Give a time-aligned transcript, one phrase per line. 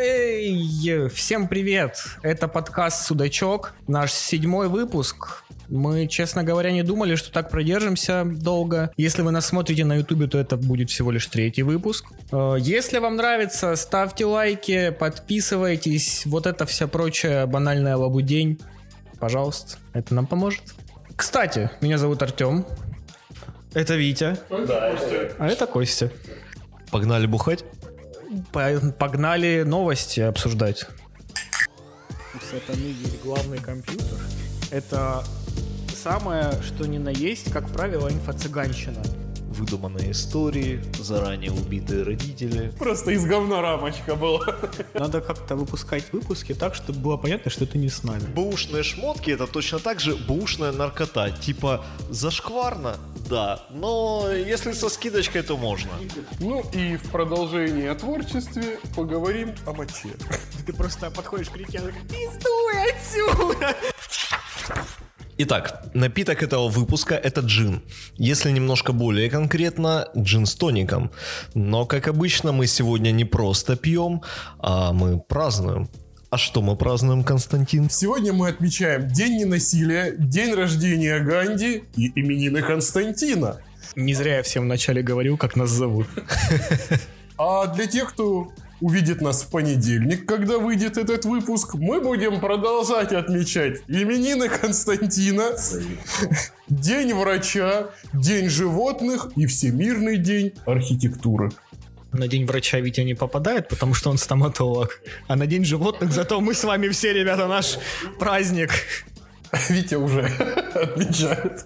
[0.00, 1.96] Эй, всем привет!
[2.22, 5.42] Это подкаст «Судачок», наш седьмой выпуск.
[5.66, 8.92] Мы, честно говоря, не думали, что так продержимся долго.
[8.96, 12.04] Если вы нас смотрите на ютубе, то это будет всего лишь третий выпуск.
[12.30, 16.26] Э, если вам нравится, ставьте лайки, подписывайтесь.
[16.26, 18.60] Вот это вся прочая банальная лабудень.
[19.18, 20.62] Пожалуйста, это нам поможет.
[21.16, 22.64] Кстати, меня зовут Артем.
[23.74, 24.38] Это Витя.
[24.48, 24.96] Да,
[25.38, 26.12] А это Костя.
[26.92, 27.64] Погнали бухать?
[28.52, 30.86] По- Погнали новости обсуждать.
[32.34, 34.18] У сатаны есть главный компьютер.
[34.70, 35.24] Это
[35.96, 39.02] самое, что ни на есть, как правило, инфо-цыганщина.
[39.58, 42.72] Выдуманные истории, заранее убитые родители.
[42.78, 44.40] Просто из говна рамочка была.
[44.94, 48.24] Надо как-то выпускать выпуски так, чтобы было понятно, что это не с нами.
[48.34, 51.30] Бэушные шмотки это точно так же бэушная наркота.
[51.30, 52.96] Типа зашкварно,
[53.28, 55.90] да, но если со скидочкой, то можно.
[56.38, 60.10] Ну и в продолжении о творчестве поговорим о моче.
[60.66, 63.76] Ты просто подходишь к реке, пиздуй отсюда!
[65.40, 67.80] Итак, напиток этого выпуска это джин.
[68.16, 71.12] Если немножко более конкретно, джин с тоником.
[71.54, 74.22] Но, как обычно, мы сегодня не просто пьем,
[74.58, 75.88] а мы празднуем.
[76.30, 77.88] А что мы празднуем, Константин?
[77.88, 83.60] Сегодня мы отмечаем День ненасилия, День рождения Ганди и именины Константина.
[83.94, 86.08] Не зря я всем вначале говорил, как нас зовут.
[87.38, 88.50] А для тех, кто
[88.80, 95.52] увидит нас в понедельник, когда выйдет этот выпуск, мы будем продолжать отмечать именины Константина,
[96.68, 101.50] День врача, День животных и Всемирный день архитектуры.
[102.12, 105.00] На день врача Витя не попадает, потому что он стоматолог.
[105.26, 107.78] А на день животных зато мы с вами все, ребята, наш
[108.18, 108.70] праздник.
[109.68, 110.22] Витя уже
[110.74, 111.64] отмечает.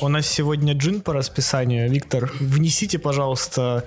[0.00, 1.90] У нас сегодня джин по расписанию.
[1.90, 3.84] Виктор, внесите, пожалуйста,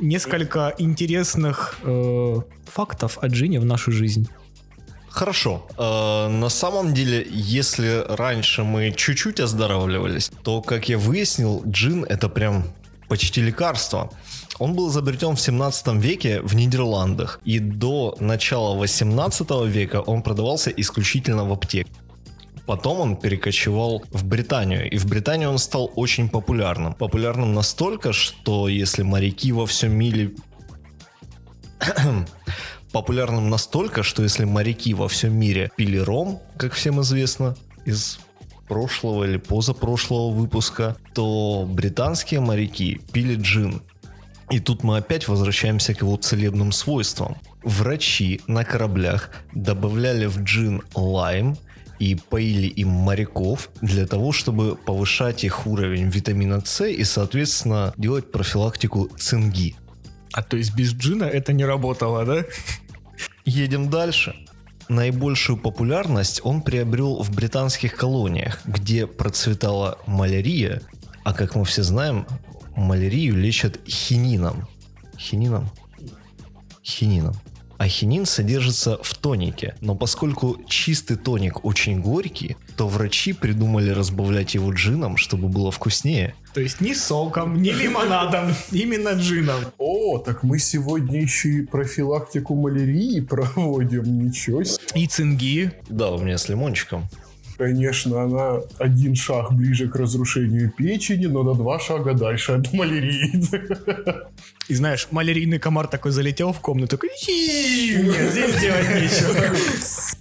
[0.00, 4.28] несколько интересных э, фактов о джине в нашу жизнь.
[5.08, 5.66] Хорошо.
[5.76, 12.28] Э, на самом деле, если раньше мы чуть-чуть оздоравливались, то, как я выяснил, джин это
[12.28, 12.64] прям
[13.08, 14.10] почти лекарство.
[14.58, 20.70] Он был изобретен в 17 веке в Нидерландах, и до начала 18 века он продавался
[20.70, 21.92] исключительно в аптеках.
[22.70, 26.94] Потом он перекочевал в Британию, и в Британии он стал очень популярным.
[26.94, 30.34] Популярным настолько, что если моряки во всем мире...
[32.92, 38.20] популярным настолько, что если моряки во всем мире пили ром, как всем известно, из
[38.68, 43.82] прошлого или позапрошлого выпуска, то британские моряки пили джин.
[44.48, 47.36] И тут мы опять возвращаемся к его целебным свойствам.
[47.64, 51.56] Врачи на кораблях добавляли в джин лайм
[52.00, 58.32] и поили им моряков для того, чтобы повышать их уровень витамина С и, соответственно, делать
[58.32, 59.76] профилактику цинги.
[60.32, 62.44] А то есть без джина это не работало, да?
[63.44, 64.34] Едем дальше.
[64.88, 70.80] Наибольшую популярность он приобрел в британских колониях, где процветала малярия,
[71.22, 72.26] а как мы все знаем,
[72.76, 74.66] малярию лечат хинином.
[75.18, 75.70] Хинином?
[76.82, 77.36] Хинином.
[77.80, 84.52] А хинин содержится в тонике, но поскольку чистый тоник очень горький, то врачи придумали разбавлять
[84.52, 86.34] его джином, чтобы было вкуснее.
[86.52, 89.60] То есть ни соком, ни лимонадом, именно джином.
[89.78, 94.84] О, так мы сегодня еще и профилактику малярии проводим, ничего себе.
[94.94, 95.72] И цинги.
[95.88, 97.08] Да, у меня с лимончиком.
[97.60, 103.34] Конечно, она один шаг ближе к разрушению печени, но на два шага дальше от малярии.
[104.68, 109.54] И знаешь, малярийный комар такой залетел в комнату, такой, «И-и-и, нет, здесь делать нечего.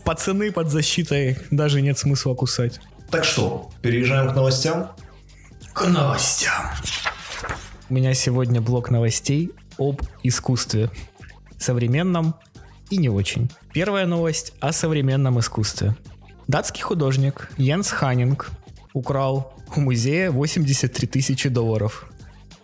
[0.04, 2.82] Пацаны под защитой, даже нет смысла кусать.
[3.10, 4.92] Так что, переезжаем к новостям?
[5.72, 6.72] К новостям.
[7.90, 10.92] У меня сегодня блок новостей об искусстве.
[11.58, 12.36] Современном
[12.90, 13.50] и не очень.
[13.72, 15.96] Первая новость о современном искусстве.
[16.50, 18.50] Датский художник Йенс Ханнинг
[18.94, 22.10] украл у музея 83 тысячи долларов.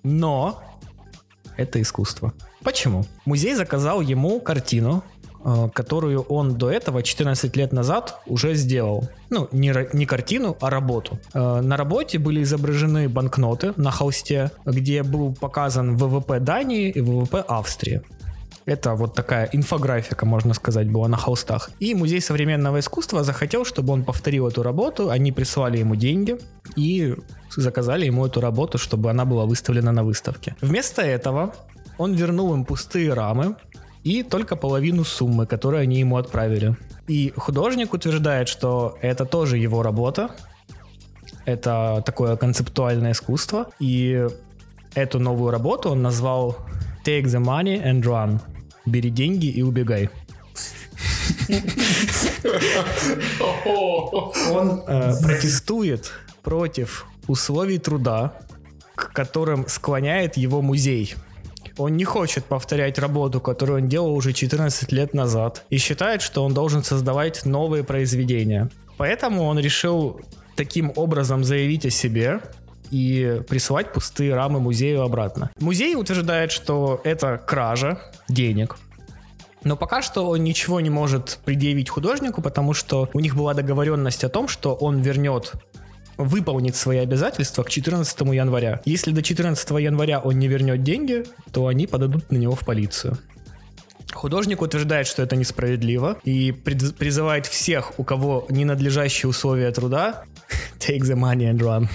[0.02, 0.64] Но
[1.56, 2.34] это искусство.
[2.64, 3.06] Почему?
[3.26, 5.04] Музей заказал ему картину,
[5.44, 9.08] э, которую он до этого 14 лет назад уже сделал.
[9.30, 11.20] Ну, не, не картину, а работу.
[11.36, 17.46] Э, На работе были изображены банкноты на холсте, где был показан ВВП Дании и ВВП
[17.48, 18.02] Австрии.
[18.66, 21.70] Это вот такая инфографика, можно сказать, была на холстах.
[21.80, 25.10] И Музей современного искусства захотел, чтобы он повторил эту работу.
[25.10, 26.38] Они прислали ему деньги
[26.76, 27.16] и
[27.56, 30.56] заказали ему эту работу, чтобы она была выставлена на выставке.
[30.62, 31.54] Вместо этого
[31.98, 33.56] он вернул им пустые рамы
[34.04, 36.76] и только половину суммы, которую они ему отправили.
[37.08, 40.30] И художник утверждает, что это тоже его работа.
[41.46, 43.68] Это такое концептуальное искусство.
[43.80, 44.28] И
[44.96, 46.58] эту новую работу он назвал
[47.06, 48.40] Take the Money and Run.
[48.88, 50.10] бери деньги и убегай.
[54.52, 56.12] Он э, протестует
[56.42, 58.34] против условий труда,
[58.96, 61.16] к которым склоняет его музей.
[61.78, 66.44] Он не хочет повторять работу, которую он делал уже 14 лет назад, и считает, что
[66.44, 68.70] он должен создавать новые произведения.
[68.98, 70.22] Поэтому он решил
[70.56, 72.40] таким образом заявить о себе
[72.92, 75.52] и присылать пустые рамы музею обратно.
[75.60, 78.78] Музей утверждает, что это кража денег,
[79.64, 84.24] но пока что он ничего не может предъявить художнику, потому что у них была договоренность
[84.24, 85.54] о том, что он вернет
[86.18, 88.82] выполнит свои обязательства к 14 января.
[88.86, 93.18] Если до 14 января он не вернет деньги, то они подадут на него в полицию.
[94.14, 100.24] Художник утверждает, что это несправедливо и призывает всех, у кого ненадлежащие условия труда,
[100.80, 101.90] take the money and run.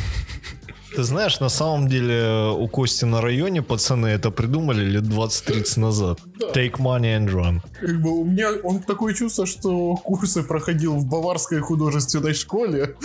[0.94, 6.20] Ты знаешь, на самом деле у Кости на районе пацаны это придумали лет 20-30 назад.
[6.52, 7.60] Take money and run.
[7.80, 12.96] Как бы у меня он такое чувство, что курсы проходил в Баварской художественной школе.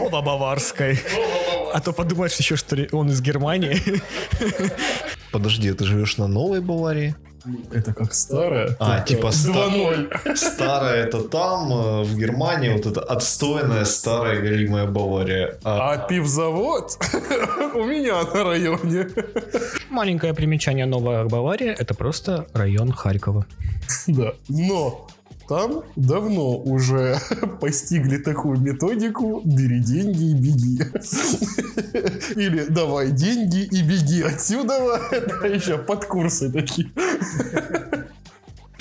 [0.00, 1.00] Оба Баварской.
[1.72, 3.82] А то подумаешь еще, что он из Германии.
[5.32, 7.14] Подожди, ты живешь на Новой Баварии?
[7.72, 8.76] Это как старая?
[8.78, 10.36] А, типа 2-0.
[10.36, 15.58] Старая это там, э, в Германии, вот это отстойная старая галимая Бавария.
[15.64, 16.98] А, а пивзавод
[17.74, 19.08] у меня на районе.
[19.90, 23.46] Маленькое примечание Новая Бавария— это просто район Харькова.
[24.06, 25.06] Да, но
[25.48, 27.18] там давно уже
[27.60, 30.80] постигли такую методику «бери деньги и беги».
[32.40, 35.00] Или «давай деньги и беги отсюда».
[35.10, 36.90] Это еще подкурсы такие.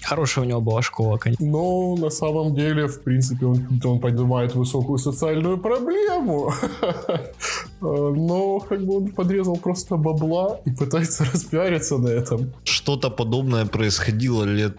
[0.05, 1.43] Хорошая у него была школа, конечно.
[1.45, 6.53] Но на самом деле, в принципе, он, он поднимает высокую социальную проблему.
[7.81, 12.53] Но как бы он подрезал просто бабла и пытается распиариться на этом.
[12.63, 14.77] Что-то подобное происходило лет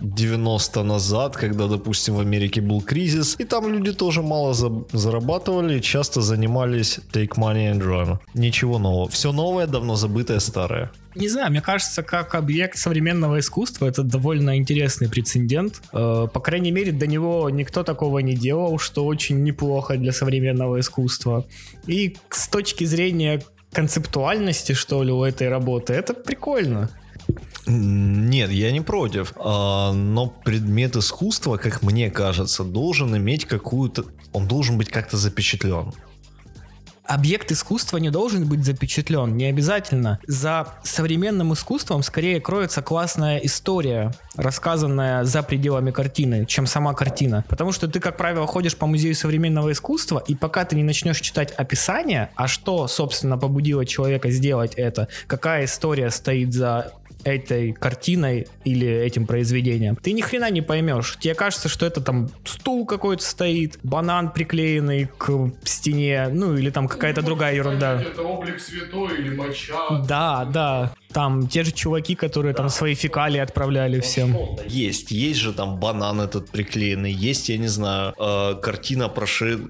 [0.00, 5.80] 90 назад, когда, допустим, в Америке был кризис, и там люди тоже мало за зарабатывали,
[5.80, 8.18] часто занимались take money and run.
[8.34, 9.08] Ничего нового.
[9.08, 10.90] Все новое, давно забытое, старое.
[11.14, 15.80] Не знаю, мне кажется, как объект современного искусства это довольно интересный прецедент.
[15.92, 20.78] Э, по крайней мере, до него никто такого не делал, что очень неплохо для современного
[20.80, 21.46] искусства.
[21.86, 23.42] И с точки зрения
[23.72, 26.90] концептуальности, что ли, у этой работы, это прикольно.
[27.66, 29.32] Нет, я не против.
[29.36, 34.04] А, но предмет искусства, как мне кажется, должен иметь какую-то...
[34.32, 35.92] Он должен быть как-то запечатлен
[37.06, 40.18] объект искусства не должен быть запечатлен, не обязательно.
[40.26, 47.44] За современным искусством скорее кроется классная история, рассказанная за пределами картины, чем сама картина.
[47.48, 51.20] Потому что ты, как правило, ходишь по музею современного искусства, и пока ты не начнешь
[51.20, 56.92] читать описание, а что, собственно, побудило человека сделать это, какая история стоит за
[57.26, 61.16] этой картиной или этим произведением, ты ни хрена не поймешь.
[61.18, 66.86] Тебе кажется, что это там стул какой-то стоит, банан приклеенный к стене, ну или там
[66.86, 68.00] какая-то ну, другая ерунда.
[68.00, 70.04] Это облик святой или моча.
[70.06, 70.94] Да, да.
[71.12, 72.58] Там те же чуваки, которые да.
[72.58, 74.36] там свои фекалии отправляли всем.
[74.66, 79.60] Есть, есть же там банан этот приклеенный, есть, я не знаю, э, картина прошед...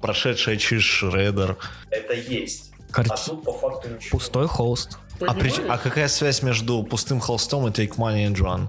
[0.00, 1.56] прошедшая через Шредер.
[1.90, 2.69] Это есть.
[2.90, 3.12] Карти...
[3.12, 4.18] А тут по факту ничего.
[4.18, 4.98] Пустой холст.
[5.20, 5.52] А, при...
[5.68, 8.68] а какая связь между пустым холстом и Take Money and Run?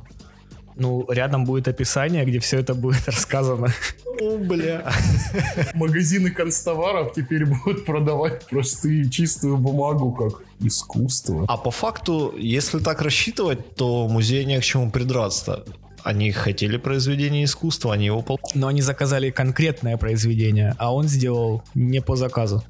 [0.76, 3.74] Ну, рядом будет описание, где все это будет рассказано.
[4.20, 4.92] О, бля.
[5.74, 11.46] Магазины констоваров теперь будут продавать простые чистую бумагу как искусство.
[11.48, 15.66] А по факту, если так рассчитывать, то музей не к чему придраться.
[16.04, 18.26] Они хотели произведение искусства, они его
[18.56, 22.64] Но они заказали конкретное произведение, а он сделал не по заказу.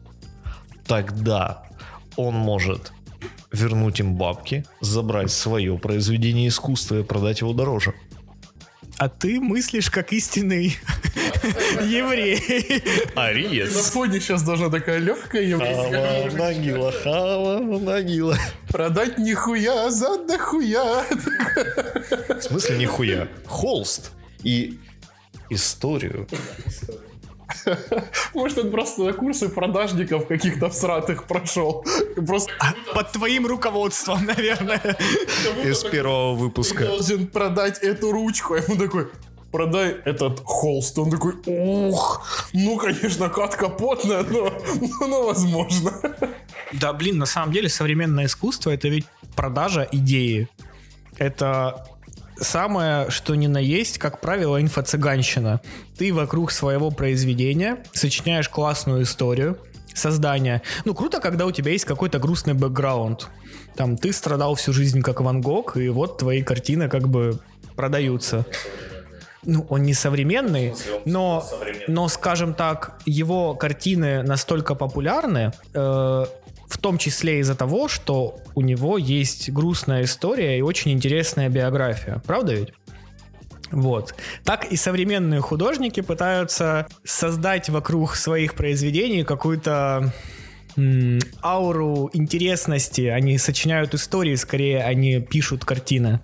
[0.91, 1.63] Тогда
[2.17, 2.91] он может
[3.49, 7.93] вернуть им бабки, забрать свое произведение искусства и продать его дороже.
[8.97, 10.75] А ты мыслишь как истинный
[11.87, 12.83] еврей.
[13.15, 13.73] Ариец.
[13.73, 16.29] На фоне сейчас должна такая легкая еврейская.
[16.29, 18.37] Хава, нагила, хава, нагила.
[18.67, 21.05] Продать нихуя за дохуя.
[22.37, 23.29] В смысле нихуя?
[23.45, 24.11] Холст
[24.43, 24.77] и
[25.49, 26.27] историю
[28.33, 31.85] Может, он просто на курсы продажников каких-то всратых прошел.
[32.15, 32.51] Просто...
[32.59, 34.97] А, под твоим руководством, наверное.
[35.63, 36.85] Из первого выпуска.
[36.85, 38.55] должен продать эту ручку.
[38.55, 39.07] Ему такой,
[39.51, 40.97] продай этот холст.
[40.97, 44.51] Он такой, ух, ну, конечно, кат капотная, но,
[45.07, 45.93] но возможно.
[46.73, 49.05] Да, блин, на самом деле современное искусство это ведь
[49.35, 50.47] продажа идеи.
[51.17, 51.85] Это
[52.41, 55.61] самое, что ни на есть, как правило, инфо-цыганщина.
[55.97, 59.57] Ты вокруг своего произведения сочиняешь классную историю,
[59.93, 60.61] создания.
[60.85, 63.29] Ну, круто, когда у тебя есть какой-то грустный бэкграунд.
[63.75, 67.39] Там ты страдал всю жизнь как Ван Гог, и вот твои картины как бы
[67.75, 68.45] продаются.
[69.43, 71.43] Ну, он не современный, но,
[71.87, 76.25] но, скажем так, его картины настолько популярны, э,
[76.71, 82.21] в том числе из-за того, что у него есть грустная история и очень интересная биография.
[82.25, 82.73] Правда ведь?
[83.71, 84.15] Вот.
[84.43, 90.13] Так и современные художники пытаются создать вокруг своих произведений какую-то
[91.43, 93.01] ауру интересности.
[93.01, 96.21] Они сочиняют истории, скорее они пишут картины.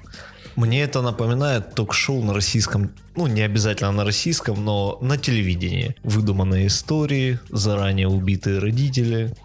[0.56, 5.96] Мне это напоминает ток-шоу на российском, ну не обязательно на российском, но на телевидении.
[6.04, 9.36] Выдуманные истории, заранее убитые родители,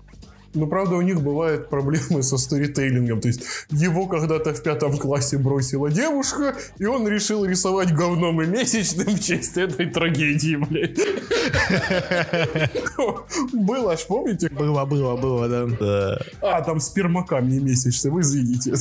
[0.55, 3.21] Но правда у них бывают проблемы со сторитейлингом.
[3.21, 8.47] То есть его когда-то в пятом классе бросила девушка, и он решил рисовать говном и
[8.47, 10.99] месячным в честь этой трагедии, блядь.
[13.53, 14.49] Было аж, помните?
[14.51, 15.67] Было, было, было, да.
[15.81, 18.75] Да, А, там спермакам не месячным, извините.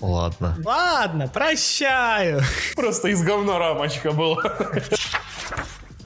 [0.00, 0.56] ладно.
[0.64, 2.40] Ладно, прощаю.
[2.76, 4.42] Просто из говна рамочка была.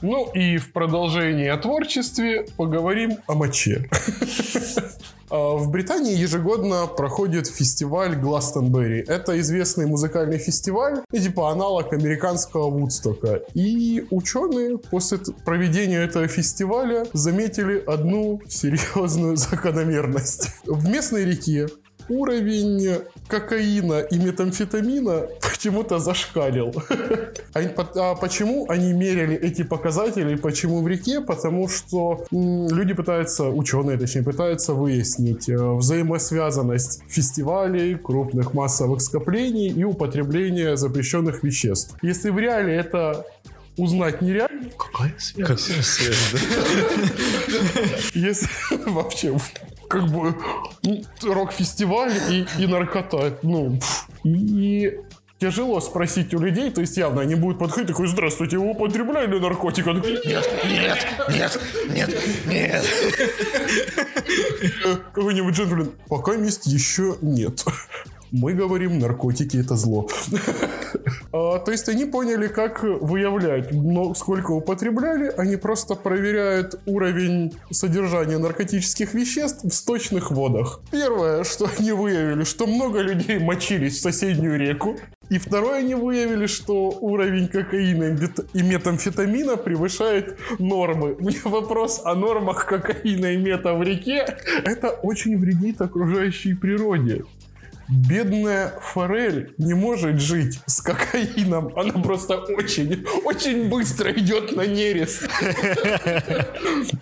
[0.01, 3.89] Ну и в продолжении о творчестве поговорим о моче.
[5.31, 9.03] А, В Британии ежегодно проходит фестиваль Гластонберри.
[9.07, 13.41] Это известный музыкальный фестиваль, и типа аналог американского Вудстока.
[13.53, 20.49] И ученые после проведения этого фестиваля заметили одну серьезную закономерность.
[20.65, 21.67] В местной реке
[22.09, 26.73] уровень кокаина и метамфетамина почему-то зашкалил.
[27.53, 31.21] А почему они меряли эти показатели, почему в реке?
[31.21, 39.83] Потому что люди пытаются, ученые точнее, пытаются выяснить э, взаимосвязанность фестивалей, крупных массовых скоплений и
[39.83, 41.95] употребления запрещенных веществ.
[42.01, 43.25] Если в реале это
[43.77, 45.47] узнать нереально, Какая связь?
[45.47, 46.39] Какая связь, да?
[48.19, 48.47] если
[48.89, 49.37] вообще
[49.89, 50.35] как бы
[51.23, 53.79] рок-фестиваль и, и наркота, ну,
[54.23, 54.99] и
[55.39, 59.87] тяжело спросить у людей, то есть явно они будут подходить, такой, здравствуйте, вы употребляли наркотик?
[59.87, 62.15] Он такой, нет, Нет, нет, нет,
[62.45, 62.85] нет.
[65.13, 67.65] Какой-нибудь джентльмен, пока мест еще нет.
[68.31, 70.07] Мы говорим, наркотики это зло.
[71.31, 78.39] А, То есть они поняли, как выявлять, но сколько употребляли, они просто проверяют уровень содержания
[78.39, 80.81] наркотических веществ в сточных водах.
[80.91, 84.97] Первое, что они выявили, что много людей мочились в соседнюю реку.
[85.29, 91.15] И второе, они выявили, что уровень кокаина и мет- и метамфетамина превышает нормы.
[91.19, 94.25] Мне вопрос о нормах кокаина и мета в реке.
[94.65, 97.25] Это очень вредит окружающей природе.
[97.89, 101.73] Бедная форель не может жить с кокаином.
[101.75, 105.27] Она просто очень, очень быстро идет на нерест.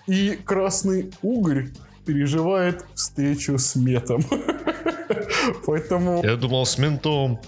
[0.08, 1.70] И красный угорь
[2.06, 4.24] переживает встречу с метом.
[5.65, 7.39] Поэтому Я думал с ментом.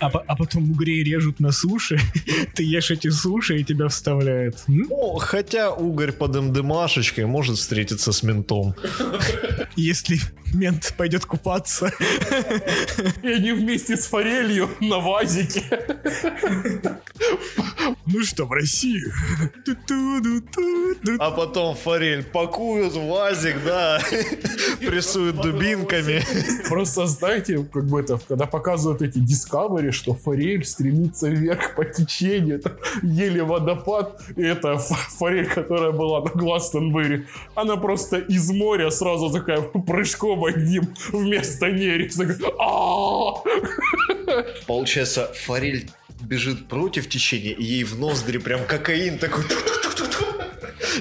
[0.00, 1.98] А, а потом угрей режут на суше,
[2.54, 4.62] ты ешь эти суши и тебя вставляют.
[4.66, 8.74] Ну, хотя угорь под МДМашечкой может встретиться с ментом.
[9.76, 10.18] Если
[10.54, 11.92] мент пойдет купаться.
[13.22, 15.64] и они вместе с форелью на вазике.
[18.06, 19.12] Ну что, в?
[19.64, 21.16] Ту-ту-ду-ту-ду.
[21.18, 24.00] А потом форель пакуют в вазик, да,
[24.80, 26.24] прессуют дубинками.
[26.70, 32.58] Просто знаете, как бы это, когда показывают эти Discovery, что форель стремится вверх по течению,
[32.58, 39.30] это еле водопад, и это форель, которая была на Гластонберри, она просто из моря сразу
[39.30, 43.42] такая прыжком одним вместо «А-а-а!»
[44.68, 49.42] Получается, форель бежит против течения, и ей в ноздри прям кокаин такой.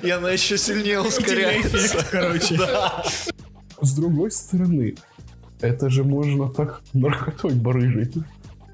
[0.01, 2.05] И она еще сильнее ускоряется.
[2.09, 2.59] Короче.
[3.81, 4.95] С другой стороны,
[5.61, 8.13] это же можно так наркотой барыжить.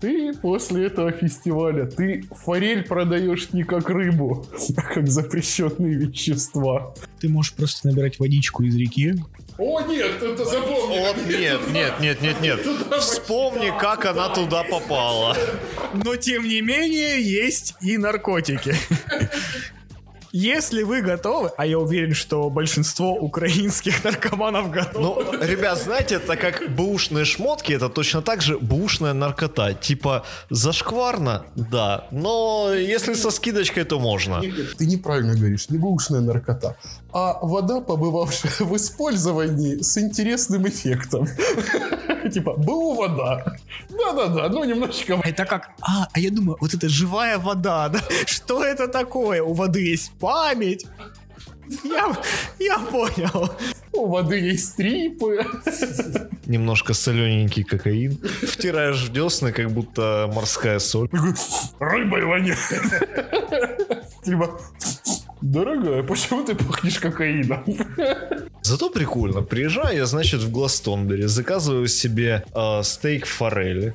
[0.01, 4.45] Ты после этого фестиваля, ты форель продаешь не как рыбу,
[4.77, 6.93] а как запрещенные вещества.
[7.19, 9.15] Ты можешь просто набирать водичку из реки.
[9.57, 10.99] О, нет, это запомни.
[10.99, 12.59] Вот нет, нет, нет, нет, нет.
[12.99, 15.35] Вспомни, как она туда попала.
[15.93, 18.75] Но тем не менее есть и наркотики.
[20.37, 25.23] Если вы готовы, а я уверен, что большинство украинских наркоманов готовы.
[25.23, 29.73] Ну, ребят, знаете, это как бэушные шмотки, это точно так же бэушная наркота.
[29.73, 34.41] Типа, зашкварно, да, но если со скидочкой, то можно.
[34.77, 36.75] Ты неправильно говоришь, не бушная наркота,
[37.13, 41.29] а вода, побывавшая в использовании с интересным эффектом.
[42.33, 43.55] Типа, БУ вода.
[43.89, 45.69] Да-да-да, ну немножечко Это как...
[45.81, 47.99] А, а я думаю, вот это живая вода, да?
[48.25, 49.41] Что это такое?
[49.41, 50.87] У воды есть память.
[51.83, 52.17] Я,
[52.59, 53.51] я понял.
[53.93, 55.45] У воды есть стрипы.
[56.47, 58.17] Немножко солененький кокаин.
[58.41, 61.09] Втираешь в десны, как будто морская соль.
[61.79, 62.57] Рыбой воняет.
[64.23, 64.59] Типа,
[65.41, 67.63] дорогая, почему ты пахнешь кокаином?
[68.61, 69.41] Зато прикольно.
[69.41, 73.93] Приезжаю я, значит, в Гластонбери, заказываю себе э, стейк форели,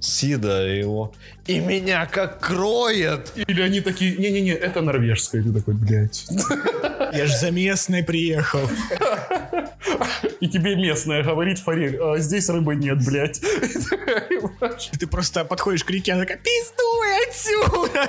[0.00, 1.12] съедаю его,
[1.48, 3.32] и меня как кроет.
[3.34, 5.40] Или они такие, не-не-не, это норвежское.
[5.40, 6.26] И ты такой, блядь.
[7.12, 8.68] Я ж за местной приехал.
[10.40, 13.40] И тебе местная говорит, форель, а здесь рыбы нет, блядь.
[14.98, 18.08] Ты просто подходишь к реке, она такая, пиздуй отсюда!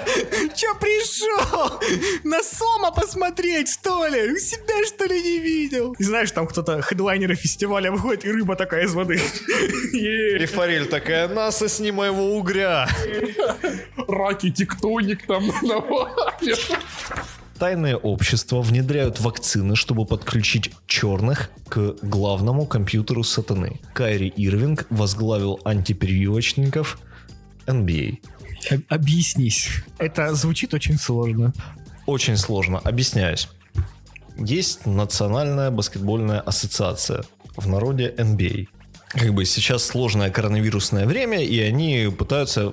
[0.55, 1.79] Че пришел?
[2.24, 4.31] На Сома посмотреть, что ли?
[4.31, 5.96] У себя, что ли, не видел?
[5.98, 9.19] И знаешь, там кто-то, хедлайнеры фестиваля выходит, и рыба такая из воды.
[9.93, 12.88] И форель такая, насосни моего угря.
[14.08, 16.70] Раки, тектоник там навалишь.
[17.58, 23.82] Тайные общества внедряют вакцины, чтобы подключить черных к главному компьютеру сатаны.
[23.94, 27.00] Кайри Ирвинг возглавил антипрививочников
[27.68, 28.20] NBA.
[28.72, 29.70] Об- Объяснись.
[29.98, 31.54] Это звучит очень сложно.
[32.06, 33.50] Очень сложно, объясняюсь.
[34.38, 37.24] Есть Национальная баскетбольная ассоциация,
[37.58, 38.68] в народе NBA.
[39.10, 42.72] Как бы сейчас сложное коронавирусное время, и они пытаются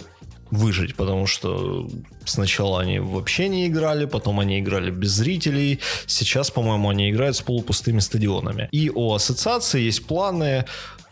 [0.50, 1.88] выжить, потому что
[2.24, 7.42] сначала они вообще не играли, потом они играли без зрителей, сейчас, по-моему, они играют с
[7.42, 8.68] полупустыми стадионами.
[8.72, 10.64] И у ассоциации есть планы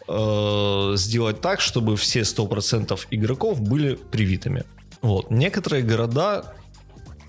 [0.09, 4.65] э, сделать так, чтобы все 100% игроков были привитыми.
[5.03, 5.31] Вот.
[5.31, 6.55] Некоторые города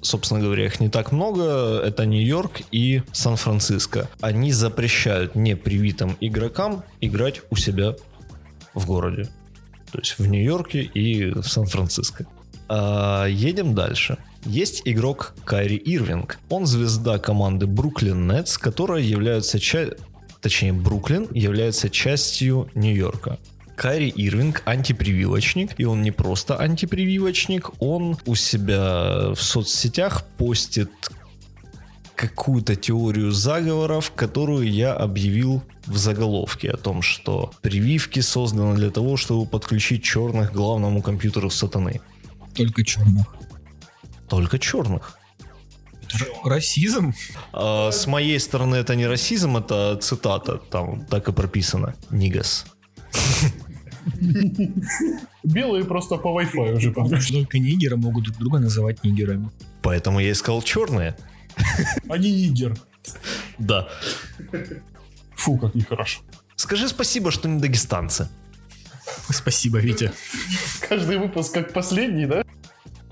[0.06, 4.08] собственно говоря, их не так много, это Нью-Йорк и Сан-Франциско.
[4.22, 7.96] Они запрещают непривитым игрокам играть у себя
[8.76, 9.30] в городе.
[9.92, 12.26] То есть в Нью-Йорке и в Сан-Франциско.
[12.68, 14.18] А, едем дальше.
[14.46, 16.40] Есть игрок Кайри Ирвинг.
[16.50, 19.98] Он звезда команды Бруклин Нетс, которая является частью
[20.46, 23.40] точнее Бруклин является частью Нью-Йорка.
[23.76, 30.92] Кайри Ирвинг антипрививочник, и он не просто антипрививочник, он у себя в соцсетях постит
[32.16, 39.18] какую-то теорию заговоров, которую я объявил в заголовке о том, что прививки созданы для того,
[39.18, 42.02] чтобы подключить черных к главному компьютеру сатаны.
[42.56, 43.36] Только черных.
[44.28, 45.18] Только черных.
[46.08, 47.14] Это же расизм.
[47.52, 51.96] А, с моей стороны это не расизм, это цитата, там так и прописано.
[52.10, 52.66] Нигас.
[55.44, 56.94] Белые просто по Wi-Fi уже.
[57.34, 59.50] Только нигеры могут друг друга называть нигерами.
[59.82, 61.16] Поэтому я искал черные.
[62.10, 62.76] Они нигер.
[63.58, 63.88] Да.
[65.36, 66.22] Фу, как нехорошо.
[66.56, 68.30] Скажи спасибо, что не дагестанцы.
[69.30, 70.12] Спасибо, Витя.
[70.88, 72.44] Каждый выпуск как последний, да?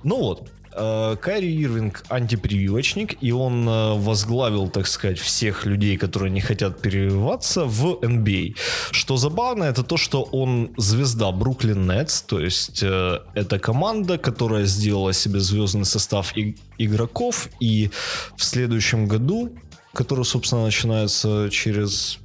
[0.04, 6.42] Ну вот, Кайри Ирвинг антипрививочник, и он э, возглавил, так сказать, всех людей, которые не
[6.42, 8.56] хотят прививаться в NBA.
[8.92, 14.66] Что забавно, это то, что он звезда Бруклин Нетс, то есть э, это команда, которая
[14.66, 16.34] сделала себе звездный состав
[16.78, 17.92] игроков, и
[18.36, 19.56] в следующем году,
[19.94, 22.20] который, собственно, начинается через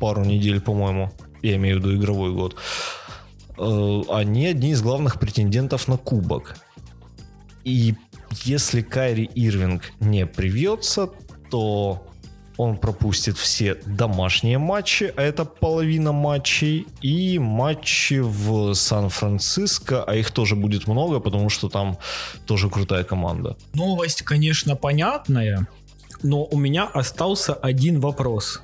[0.00, 2.56] пару недель, по-моему, я имею в виду игровой год,
[3.58, 6.56] э, они одни из главных претендентов на кубок.
[7.66, 7.96] И
[8.44, 11.10] если Кайри Ирвинг не привьется,
[11.50, 12.06] то
[12.56, 20.30] он пропустит все домашние матчи, а это половина матчей, и матчи в Сан-Франциско, а их
[20.30, 21.98] тоже будет много, потому что там
[22.46, 23.56] тоже крутая команда.
[23.74, 25.66] Новость, конечно, понятная,
[26.22, 28.62] но у меня остался один вопрос.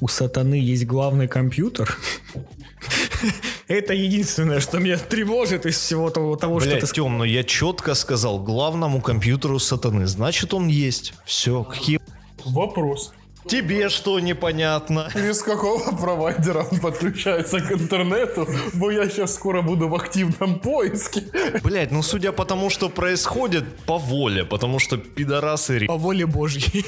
[0.00, 1.98] У сатаны есть главный компьютер?
[3.68, 7.08] Это единственное, что меня тревожит из всего того, того что Блять, ты сказал.
[7.08, 11.12] Тем, но я четко сказал, главному компьютеру сатаны, значит он есть.
[11.26, 12.00] Все, какие...
[12.46, 13.12] Вопрос.
[13.46, 15.08] Тебе что непонятно?
[15.12, 18.46] Через какого провайдера он подключается к интернету?
[18.74, 21.24] Бо я сейчас скоро буду в активном поиске.
[21.62, 26.84] Блять, ну судя по тому, что происходит, по воле, потому что пидорасы По воле Божьей.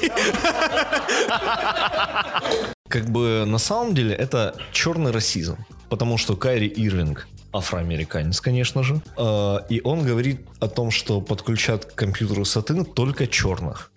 [2.87, 5.57] Как бы на самом деле это черный расизм,
[5.91, 11.83] потому что Кайри Ирвинг афроамериканец, конечно же, э, и он говорит о том, что подключат
[11.83, 13.91] к компьютеру сатын только черных.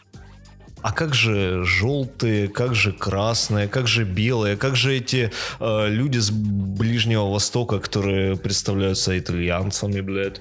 [0.83, 5.31] А как же желтые, как же красные, как же белые, как же эти
[5.61, 10.41] э, люди с Ближнего Востока, которые представляются итальянцами, блядь?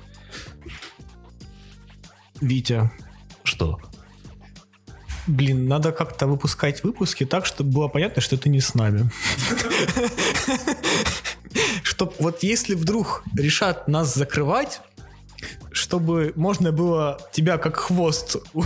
[2.42, 2.92] Витя,
[3.44, 3.80] Что?
[5.28, 9.12] блин, надо как-то выпускать выпуски так, чтобы было понятно, что ты не с нами.
[12.04, 14.82] Чтоб вот если вдруг решат нас закрывать,
[15.72, 18.64] чтобы чтобы можно было тебя как хвост у,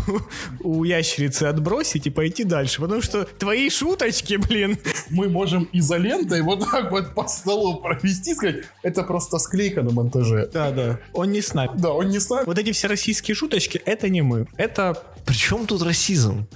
[0.62, 2.82] у ящерицы отбросить и пойти дальше.
[2.82, 4.78] Потому что твои шуточки, блин,
[5.10, 10.50] Мы можем изолентой вот так вот по столу провести, сказать, это просто склейка на монтаже.
[10.54, 11.72] да, да, он не с нами.
[11.78, 12.48] Да, он не знает.
[12.48, 14.48] Вот эти все российские шуточки, это не мы.
[14.58, 14.98] Это...
[15.26, 16.48] Причем тут расизм?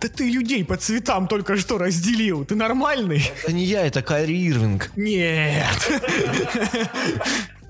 [0.00, 2.44] Да ты людей по цветам только что разделил.
[2.44, 3.22] Ты нормальный?
[3.42, 4.90] Это не я, это Кайри Ирвинг.
[4.96, 5.64] Нет.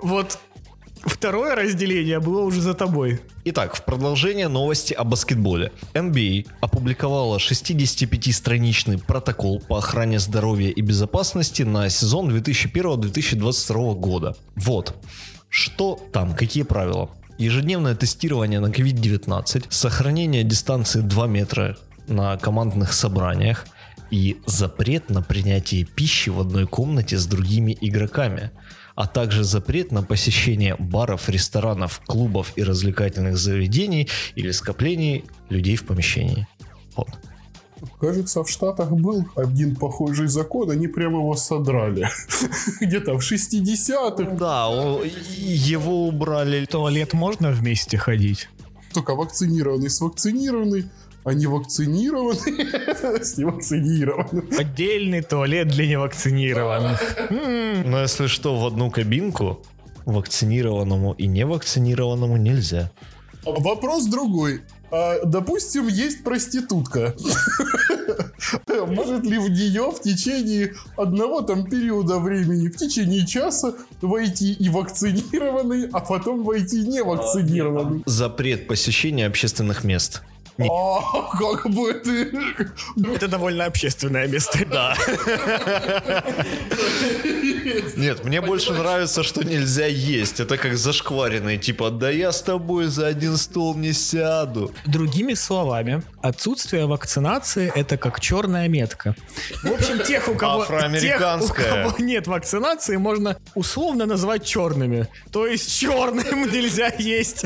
[0.02, 0.38] Вот
[1.02, 3.20] второе разделение было уже за тобой.
[3.44, 5.72] Итак, в продолжение новости о баскетболе.
[5.94, 14.36] NBA опубликовала 65-страничный протокол по охране здоровья и безопасности на сезон 2001-2022 года.
[14.56, 14.94] Вот.
[15.48, 17.10] Что там, какие правила?
[17.38, 21.76] Ежедневное тестирование на COVID-19, сохранение дистанции 2 метра
[22.08, 23.66] на командных собраниях
[24.10, 28.50] и запрет на принятие пищи в одной комнате с другими игроками,
[28.94, 35.84] а также запрет на посещение баров, ресторанов, клубов и развлекательных заведений или скоплений людей в
[35.84, 36.46] помещении.
[36.96, 37.08] Вот.
[38.00, 42.08] Кажется, в Штатах был один похожий закон, они прямо его содрали.
[42.80, 44.36] Где-то в 60-х.
[44.36, 44.66] Да,
[45.36, 46.64] его убрали.
[46.64, 48.48] В туалет можно вместе ходить?
[48.94, 50.86] Только вакцинированный с вакцинированный,
[51.26, 54.48] а не вакцинированный с невакцинированным.
[54.56, 57.00] Отдельный туалет для невакцинированных.
[57.84, 59.60] Но если что, в одну кабинку
[60.04, 62.92] вакцинированному и невакцинированному нельзя.
[63.44, 64.62] Вопрос другой.
[64.92, 67.16] А, допустим, есть проститутка.
[68.86, 74.68] Может ли в нее в течение одного там периода времени, в течение часа войти и
[74.68, 78.04] вакцинированный, а потом войти невакцинированный?
[78.06, 80.22] Запрет посещения общественных мест.
[80.58, 82.32] А, как бы ты...
[83.14, 84.58] Это довольно общественное место.
[84.66, 84.96] Да.
[87.96, 90.40] Нет, мне больше нравится, что нельзя есть.
[90.40, 94.72] Это как зашкваренный, типа, да я с тобой за один стол не сяду.
[94.86, 99.14] Другими словами, отсутствие вакцинации это как черная метка.
[99.62, 101.64] В общем, тех, у кого, Афроамериканская.
[101.64, 105.08] тех, у кого нет вакцинации, можно условно назвать черными.
[105.32, 107.44] То есть черным нельзя есть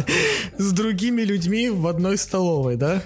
[0.58, 2.99] с другими людьми в одной столовой, да?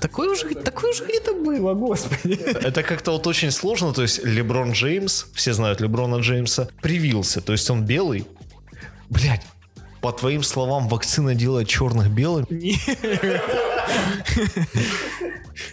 [0.00, 2.34] Такое уже, такое уже где-то было, господи.
[2.42, 3.92] Это как-то вот очень сложно.
[3.92, 7.40] То есть Леброн Джеймс, все знают Леброна Джеймса, привился.
[7.40, 8.26] То есть он белый.
[9.10, 9.42] Блять,
[10.00, 12.46] по твоим словам, вакцина делает черных белыми?
[12.50, 12.78] Не.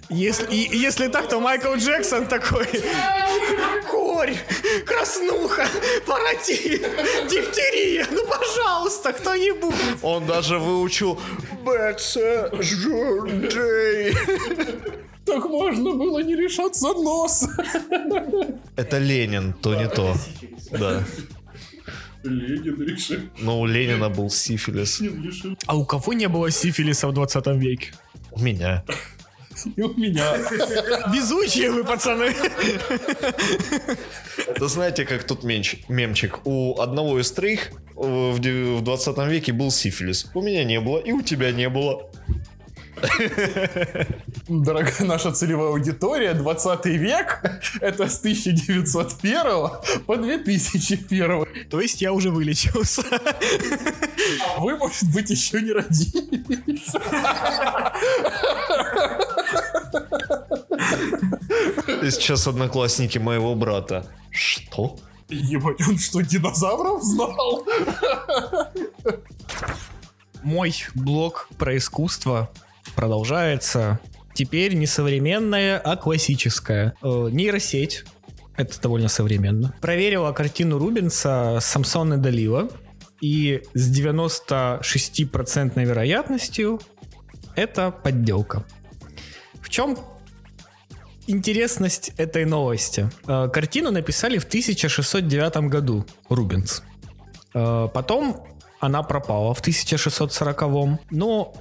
[0.10, 2.66] Если, и- если так, то Майкл Джексон такой
[4.16, 4.38] Корь,
[4.86, 5.68] краснуха,
[6.08, 6.82] паротит,
[7.30, 11.20] дифтерия Ну, пожалуйста, кто-нибудь Он даже выучил
[11.66, 14.16] Бэтса Джей.
[15.26, 17.46] Так можно было не решаться нос.
[18.78, 20.16] Это Ленин, то не то.
[20.72, 21.04] Да.
[22.24, 23.20] Ленин решил.
[23.40, 25.02] Но у Ленина был сифилис.
[25.66, 27.92] А у кого не было сифилиса в 20 веке?
[28.32, 28.86] У меня.
[29.76, 30.38] И у меня.
[31.14, 32.34] Везучие вы, пацаны
[34.48, 36.46] Это знаете, как тут мемчик.
[36.46, 38.40] У одного из троих в
[38.82, 40.30] 20 веке был сифилис.
[40.34, 42.10] У меня не было, и у тебя не было.
[44.48, 47.42] Дорогая наша целевая аудитория, 20 век,
[47.82, 51.68] это с 1901 по 2001.
[51.70, 53.04] То есть я уже вылечился
[54.56, 56.92] А вы, может быть, еще не родились.
[62.14, 64.06] Сейчас одноклассники моего брата.
[64.32, 64.98] Что?
[65.30, 67.66] Ебать, он что, динозавров знал?
[70.44, 72.52] Мой блог про искусство
[72.96, 74.00] продолжается.
[74.34, 76.94] Теперь не современная, а классическая.
[77.02, 78.04] Э, нейросеть.
[78.58, 79.74] Это довольно современно.
[79.82, 82.70] Проверила картину Рубенса и Далила.
[83.22, 86.82] И с 96% вероятностью
[87.56, 88.66] это подделка.
[89.62, 89.98] В чем
[91.28, 93.10] интересность этой новости?
[93.28, 96.84] Э, Картину написали в 1609 году Рубенс.
[97.54, 98.46] Э, Потом
[98.80, 101.54] она пропала в 1640-м, но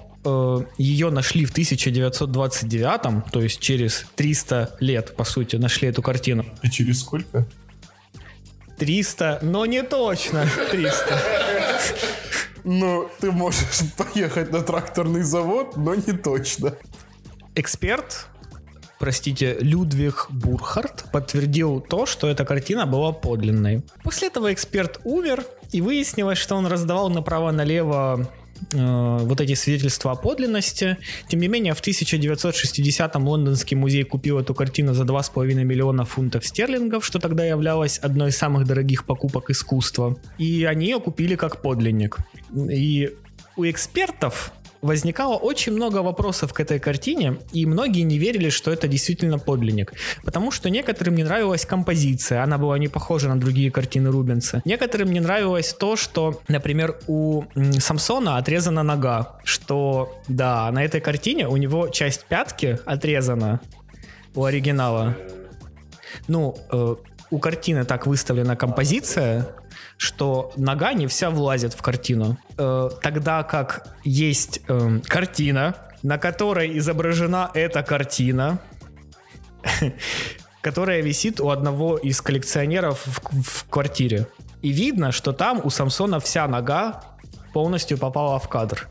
[0.79, 6.47] ее нашли в 1929-м, то есть через 300 лет, по сути, нашли эту картину.
[6.63, 7.47] И через сколько?
[8.79, 11.21] 300, но не точно 300.
[12.65, 16.75] Ну, ты можешь поехать на тракторный завод, но не точно.
[17.55, 18.27] Эксперт,
[18.99, 23.83] простите, Людвиг Бурхард подтвердил то, что эта картина была подлинной.
[24.03, 28.31] После этого эксперт умер, и выяснилось, что он раздавал направо-налево
[28.73, 30.97] э, вот эти свидетельства о подлинности.
[31.29, 37.05] Тем не менее, в 1960-м Лондонский музей купил эту картину за 2,5 миллиона фунтов стерлингов,
[37.05, 40.17] что тогда являлось одной из самых дорогих покупок искусства.
[40.39, 42.19] И они ее купили как подлинник.
[42.55, 43.15] И
[43.57, 44.53] у экспертов
[44.85, 49.95] возникало очень много вопросов к этой картине, и многие не верили, что это действительно подлинник.
[50.25, 54.61] Потому что некоторым не нравилась композиция, она была не похожа на другие картины Рубенса.
[54.67, 57.45] Некоторым не нравилось то, что, например, у
[57.79, 63.61] Самсона отрезана нога, что, да, на этой картине у него часть пятки отрезана
[64.35, 65.17] у оригинала.
[66.29, 66.95] Ну, э,
[67.31, 69.49] у картины так выставлена композиция,
[69.97, 72.39] что нога не вся влазит в картину.
[72.59, 78.59] Э, тогда как есть э, картина, на которой изображена эта картина,
[80.61, 84.27] которая висит у одного из коллекционеров в, в квартире.
[84.63, 87.03] И видно, что там у Самсона вся нога
[87.53, 88.89] полностью попала в кадр.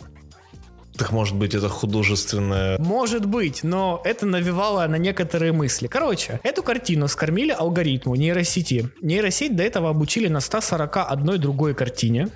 [0.97, 2.77] Так может быть это художественное...
[2.77, 5.87] Может быть, но это навевало на некоторые мысли.
[5.87, 8.89] Короче, эту картину скормили алгоритму нейросети.
[9.01, 12.29] Нейросеть до этого обучили на 141 другой картине.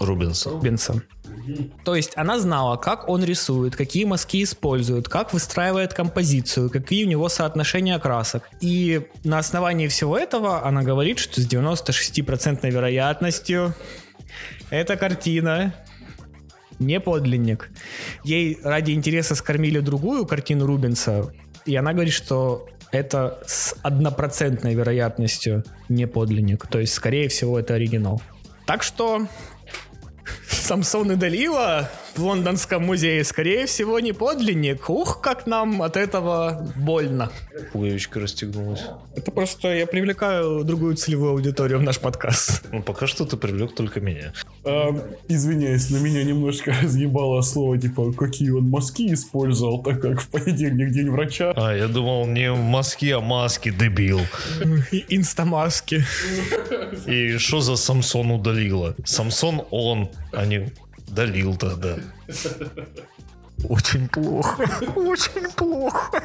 [0.00, 0.50] Рубинса.
[0.50, 1.02] Рубинса.
[1.84, 7.08] То есть она знала, как он рисует, какие мазки использует, как выстраивает композицию, какие у
[7.08, 8.48] него соотношения красок.
[8.60, 13.74] И на основании всего этого она говорит, что с 96% вероятностью
[14.70, 15.74] эта картина
[16.82, 17.70] не подлинник.
[18.24, 21.32] Ей ради интереса скормили другую картину Рубенса,
[21.64, 26.66] и она говорит, что это с однопроцентной вероятностью не подлинник.
[26.66, 28.22] То есть, скорее всего, это оригинал.
[28.66, 29.26] Так что
[30.48, 34.88] Самсон и Далила в Лондонском музее, скорее всего, не подлинник.
[34.90, 37.30] Ух, как нам от этого больно.
[37.72, 38.82] Пуговичка расстегнулась.
[39.16, 42.64] Это просто я привлекаю другую целевую аудиторию в наш подкаст.
[42.70, 44.32] Ну, пока что ты привлек только меня.
[44.64, 44.90] А,
[45.28, 50.90] извиняюсь, на меня немножко разъебало слово, типа, какие он мазки использовал, так как в понедельник
[50.90, 51.52] день врача.
[51.56, 54.20] А, я думал, не мазки, а маски, дебил.
[55.08, 56.04] Инстамаски.
[57.06, 58.94] И что за Самсон удалила?
[59.04, 60.72] Самсон он, а не
[61.12, 61.96] долил тогда.
[63.68, 64.68] Очень плохо.
[64.96, 66.22] Очень плохо.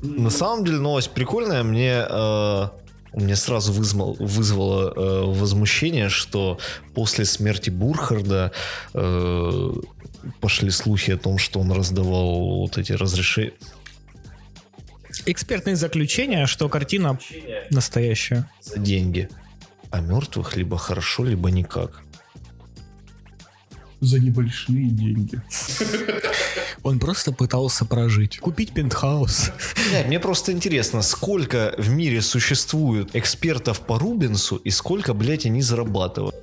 [0.00, 1.62] На самом деле новость прикольная.
[1.62, 2.68] Мне э,
[3.12, 6.58] мне сразу вызвал, вызвало э, возмущение, что
[6.94, 8.52] после смерти Бурхарда
[8.94, 9.72] э,
[10.40, 13.52] пошли слухи о том, что он раздавал вот эти разрешения.
[15.26, 17.18] Экспертные заключения, что картина
[17.70, 18.48] настоящая.
[18.60, 19.28] За деньги.
[19.90, 22.01] А мертвых либо хорошо, либо никак
[24.02, 25.40] за небольшие деньги.
[26.82, 28.38] Он просто пытался прожить.
[28.38, 29.52] Купить пентхаус.
[29.92, 35.62] Нет, мне просто интересно, сколько в мире существует экспертов по Рубинсу и сколько, блядь, они
[35.62, 36.34] зарабатывают?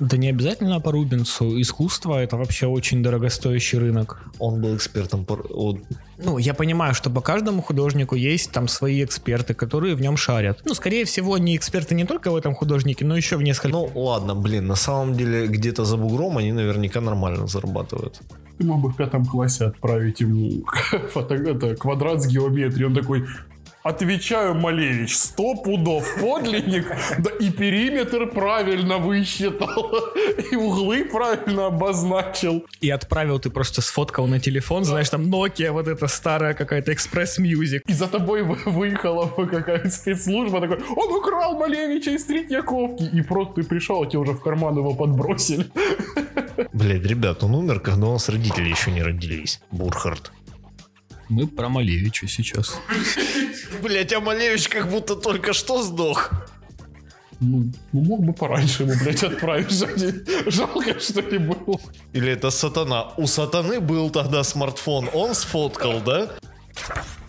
[0.00, 1.60] Да не обязательно по Рубинсу.
[1.60, 4.20] Искусство это вообще очень дорогостоящий рынок.
[4.38, 5.38] Он был экспертом по...
[6.18, 10.62] Ну, я понимаю, что по каждому художнику есть там свои эксперты, которые в нем шарят.
[10.64, 13.74] Ну, скорее всего, не эксперты не только в этом художнике, но еще в нескольких.
[13.74, 18.20] Ну, ладно, блин, на самом деле где-то за бугром они наверняка нормально зарабатывают.
[18.58, 20.64] Ты мог бы в пятом классе отправить ему
[21.12, 22.86] фото, это, квадрат с геометрией.
[22.86, 23.26] Он такой,
[23.84, 26.86] Отвечаю, Малевич, сто пудов подлинник,
[27.18, 30.14] да и периметр правильно высчитал,
[30.50, 32.64] и углы правильно обозначил.
[32.80, 37.38] И отправил ты просто сфоткал на телефон, знаешь, там Nokia, вот эта старая какая-то Express
[37.38, 37.82] Music.
[37.86, 43.10] И за тобой выехала какая-то спецслужба, такой, он украл Малевича из Третьяковки.
[43.12, 45.66] И просто ты пришел, а тебе уже в карман его подбросили.
[46.72, 49.60] Блядь, ребят, он умер, когда у нас родители еще не родились.
[49.70, 50.32] Бурхард.
[51.28, 52.78] Мы про Малевича сейчас.
[53.82, 56.30] Блять, а Малевич как будто только что сдох.
[57.40, 59.70] Ну, ну мог бы пораньше ему, блядь, отправить.
[60.46, 61.80] Жалко, что не был.
[62.12, 63.12] Или это сатана.
[63.16, 66.30] У сатаны был тогда смартфон, он сфоткал, да?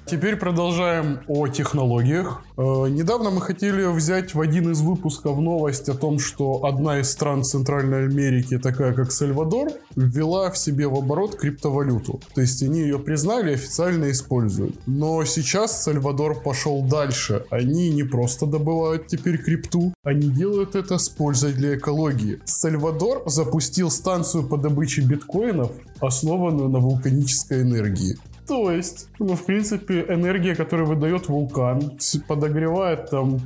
[0.08, 2.44] Теперь продолжаем о технологиях.
[2.58, 7.10] Э, недавно мы хотели взять в один из выпусков новость о том, что одна из
[7.10, 12.22] стран Центральной Америки, такая как Сальвадор, ввела в себе в оборот криптовалюту.
[12.36, 14.76] То есть они ее признали и официально используют.
[14.86, 17.44] Но сейчас Сальвадор пошел дальше.
[17.50, 22.39] Они не просто добывают теперь крипту, они делают это с пользой для экологии.
[22.46, 28.18] Сальвадор запустил станцию по добыче биткоинов, основанную на вулканической энергии.
[28.48, 33.40] То есть, ну, в принципе, энергия, которую выдает вулкан, подогревает там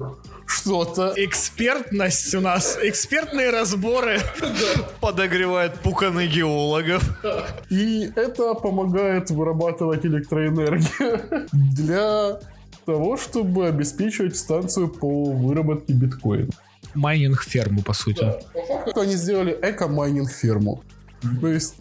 [0.46, 1.14] что-то.
[1.16, 4.20] Экспертность у нас, экспертные разборы.
[5.00, 7.04] Подогревает пуканы геологов.
[7.70, 12.40] И это помогает вырабатывать электроэнергию для
[12.86, 16.50] того, чтобы обеспечивать станцию по выработке биткоина.
[16.96, 18.22] Майнинг-ферму, по сути.
[18.22, 18.40] Да.
[18.54, 20.84] По факту они сделали эко-майнинг-ферму.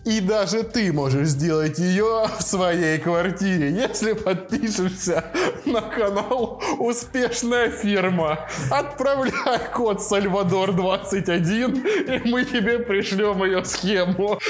[0.05, 5.33] И даже ты можешь сделать ее в своей квартире, если подпишешься
[5.65, 8.49] на канал Успешная фирма.
[8.71, 14.41] Отправляй код Сальвадор 21, и мы тебе пришлем ее схему.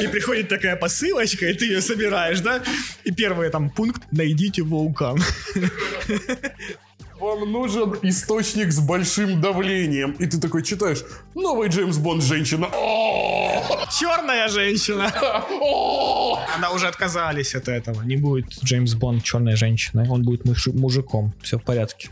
[0.00, 2.62] И приходит такая посылочка, и ты ее собираешь, да?
[3.04, 5.18] И первый там пункт «Найдите вулкан».
[7.20, 10.12] Вам нужен источник с большим давлением.
[10.18, 12.68] И ты такой читаешь, новый Джеймс Бонд женщина.
[13.98, 15.12] Черная женщина.
[16.56, 18.02] Она уже отказались от этого.
[18.02, 20.08] Не будет Джеймс Бонд черной женщиной.
[20.08, 21.32] Он будет муж- мужиком.
[21.42, 22.10] Все в порядке.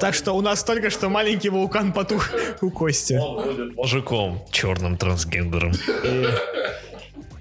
[0.00, 2.30] Так что у нас только что маленький вулкан потух
[2.60, 3.18] у Кости.
[3.76, 5.72] Мужиком, черным трансгендером.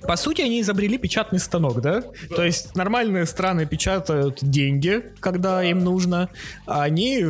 [0.07, 2.03] По сути, они изобрели печатный станок, да?
[2.35, 6.29] То есть нормальные страны печатают деньги, когда им нужно,
[6.65, 7.25] а они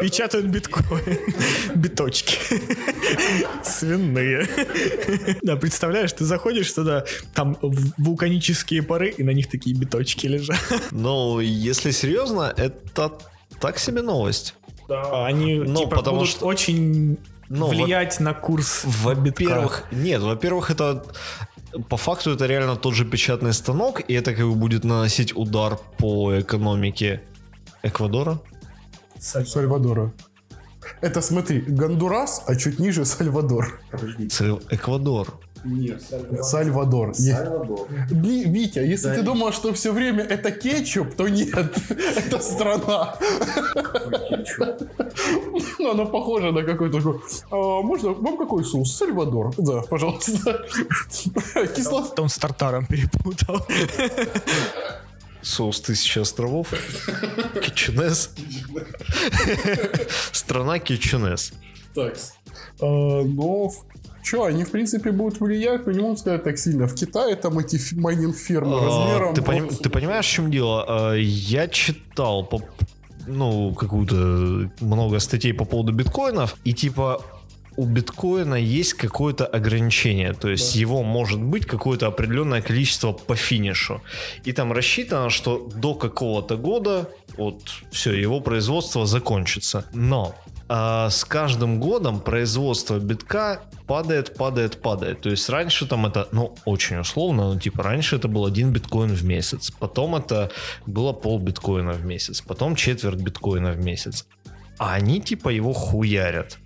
[0.00, 1.18] печатают биткоин.
[1.74, 2.38] Биточки.
[3.62, 4.46] Свиные.
[5.42, 10.58] Да, представляешь, ты заходишь туда, там вулканические пары, и на них такие биточки лежат.
[10.92, 13.12] Но если серьезно, это
[13.60, 14.54] так себе новость.
[14.88, 19.42] Да, они Ну, типа потому будут что- очень Ну, влиять на курс битка.
[19.42, 21.04] Во-первых, нет, во-первых, это
[21.88, 25.78] по факту это реально тот же печатный станок, и это как бы будет наносить удар
[25.98, 27.22] по экономике
[27.82, 28.38] Эквадора.
[29.18, 30.12] Сальвадора.
[31.00, 33.80] Это смотри, Гондурас, а чуть ниже Сальвадор.
[34.28, 34.62] Сальв-
[35.66, 37.14] Эквадор.
[37.14, 37.88] Сальвадор.
[38.10, 41.50] Ни- Витя, если ты думал, что все время это кетчуп, то нет,
[42.16, 43.16] это страна.
[45.78, 47.20] Ну, она похожа на какой-то такой.
[47.50, 48.96] «А, можно, вам какой соус?
[48.96, 49.52] Сальвадор.
[49.58, 50.64] Да, пожалуйста.
[51.76, 52.04] Кисло...
[52.18, 53.66] Он с тартаром перепутал.
[55.42, 56.68] Соус Тысячи островов.
[57.62, 58.30] Кичунес.
[60.32, 61.52] Страна Кичунес.
[61.96, 63.70] А, Но
[64.26, 66.88] Че, они в принципе будут влиять, но не могу сказать так сильно.
[66.88, 69.30] В Китае там эти майнинг-фермы размером...
[69.30, 70.84] А, Ты, поним- ты понимаешь, в чем дело?
[70.88, 72.60] А, Я читал по
[73.28, 77.22] ну, какую-то много статей по поводу биткоинов, и типа
[77.76, 84.02] у биткоина есть какое-то ограничение, то есть его может быть какое-то определенное количество по финишу.
[84.44, 87.62] И там рассчитано, что до какого-то года вот
[87.92, 89.84] все, его производство закончится.
[89.92, 90.34] Но
[90.68, 95.20] а, с каждым годом производство битка падает, падает, падает.
[95.20, 99.14] То есть раньше там это, ну, очень условно, ну, типа раньше это был один биткоин
[99.14, 100.50] в месяц, потом это
[100.86, 104.26] было пол биткоина в месяц, потом четверть биткоина в месяц.
[104.78, 106.58] А они типа его хуярят.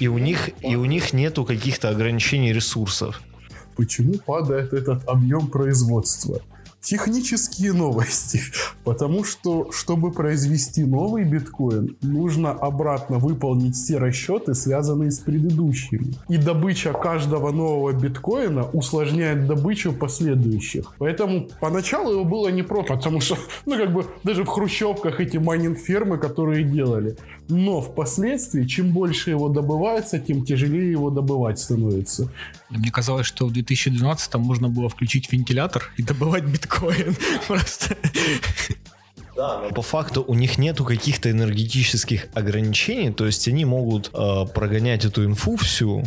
[0.00, 3.22] И у них, и у них нету каких-то ограничений ресурсов.
[3.76, 6.40] Почему падает этот объем производства?
[6.88, 8.40] Технические новости.
[8.84, 16.14] Потому что, чтобы произвести новый биткоин, нужно обратно выполнить все расчеты, связанные с предыдущими.
[16.30, 20.94] И добыча каждого нового биткоина усложняет добычу последующих.
[20.98, 25.36] Поэтому поначалу его было не просто, потому что, ну, как бы, даже в хрущевках эти
[25.36, 27.18] майнинг-фермы, которые делали.
[27.50, 32.30] Но впоследствии, чем больше его добывается, тем тяжелее его добывать становится.
[32.70, 36.77] Мне казалось, что в 2012 можно было включить вентилятор и добывать биткоин.
[37.46, 37.96] Просто.
[39.36, 45.04] Но по факту у них нету каких-то энергетических ограничений, то есть они могут э, прогонять
[45.04, 46.02] эту инфу всю.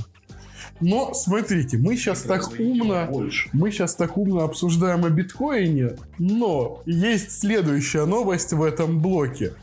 [0.82, 3.08] Но смотрите, мы сейчас так умно,
[3.54, 9.54] мы сейчас так умно обсуждаем о биткоине, но есть следующая новость в этом блоке.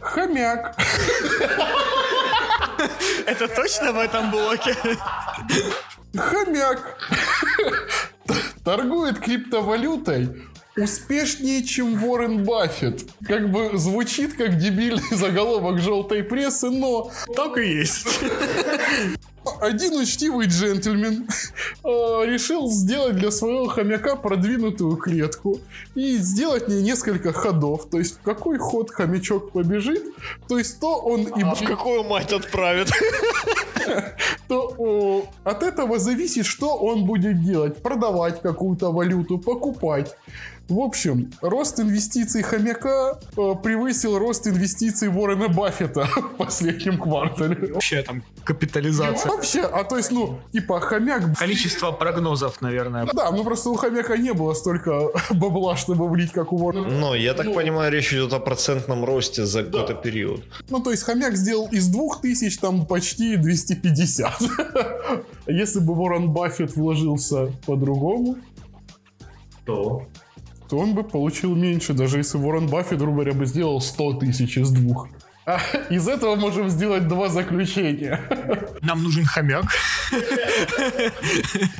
[0.00, 0.76] Хомяк.
[3.26, 4.76] Это точно в этом блоке?
[6.14, 6.98] Хомяк.
[8.64, 10.28] Торгует криптовалютой
[10.76, 13.04] успешнее, чем Уоррен Баффет.
[13.26, 18.06] Как бы звучит как дебильный заголовок желтой прессы, но Так и есть.
[19.60, 21.88] один учтивый джентльмен э,
[22.26, 25.60] решил сделать для своего хомяка продвинутую клетку
[25.94, 27.88] и сделать в ней несколько ходов.
[27.90, 30.02] То есть в какой ход хомячок побежит,
[30.48, 32.90] то есть то он и А в какую мать отправит?
[34.48, 37.82] То от этого зависит, что он будет делать.
[37.82, 40.16] Продавать какую-то валюту, покупать.
[40.68, 47.72] В общем, рост инвестиций хомяка э, превысил рост инвестиций Уоррена Баффета в последнем квартале.
[47.74, 49.32] Вообще там капитализация.
[49.32, 51.36] Вообще, а то есть, ну, типа, хомяк...
[51.36, 53.08] Количество прогнозов, наверное.
[53.12, 56.88] Да, ну просто у хомяка не было столько бабла, чтобы влить, как у Уоррена.
[56.88, 60.44] Ну, я так понимаю, речь идет о процентном росте за какой-то период.
[60.68, 64.32] Ну, то есть хомяк сделал из 2000 там почти 250.
[65.46, 68.36] Если бы Уоррен Баффет вложился по-другому,
[69.66, 70.06] То?
[70.70, 74.56] То он бы получил меньше, даже если Уоррен Баффет, грубо говоря, бы сделал 100 тысяч
[74.56, 75.08] из двух.
[75.44, 75.58] А
[75.88, 78.20] из этого можем сделать два заключения.
[78.80, 79.64] Нам нужен хомяк.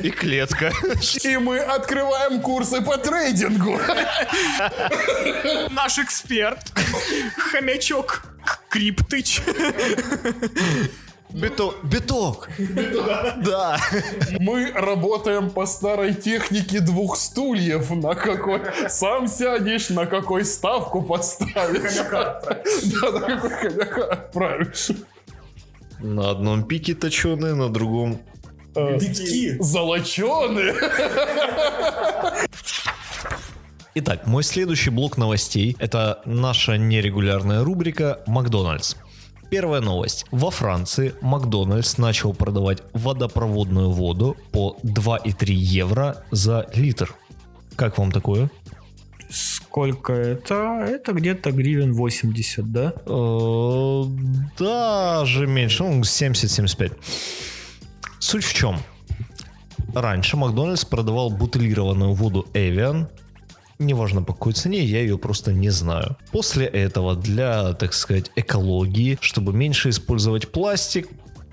[0.02, 0.72] И клетка.
[1.22, 3.78] И мы открываем курсы по трейдингу.
[5.70, 6.72] Наш эксперт.
[7.52, 8.24] Хомячок
[8.70, 9.40] Криптыч.
[11.32, 11.76] Биток.
[11.84, 12.48] Биток.
[13.44, 13.78] Да.
[14.38, 17.90] Мы работаем по старой технике двух стульев.
[17.90, 21.96] На какой сам сядешь, на какой ставку поставишь.
[22.10, 22.40] Да,
[23.12, 24.90] на какой хомяка отправишь.
[26.00, 28.20] На одном пике точеные, на другом
[28.74, 29.56] Битки.
[29.60, 30.74] Золоченые.
[33.94, 38.94] Итак, мой следующий блок новостей– это наша нерегулярная рубрика «Макдональдс».
[39.50, 40.26] Первая новость.
[40.30, 47.14] Во Франции Макдональдс начал продавать водопроводную воду по 2,3 евро за литр.
[47.74, 48.48] Как вам такое?
[49.28, 50.84] Сколько это?
[50.88, 52.92] Это где-то гривен 80, да?
[53.06, 54.04] Э,
[54.58, 56.92] Даже меньше, ну 70-75.
[58.20, 58.78] Суть в чем?
[59.94, 63.06] Раньше Макдональдс продавал бутылированную воду Evian
[63.80, 66.16] неважно по какой цене, я ее просто не знаю.
[66.30, 71.08] После этого для, так сказать, экологии, чтобы меньше использовать пластик,